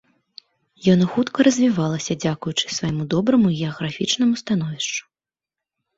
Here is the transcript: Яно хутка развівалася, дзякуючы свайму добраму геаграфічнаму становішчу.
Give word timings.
Яно 0.93 1.05
хутка 1.17 1.45
развівалася, 1.47 2.17
дзякуючы 2.23 2.65
свайму 2.77 3.03
добраму 3.15 3.47
геаграфічнаму 3.61 4.33
становішчу. 4.45 5.03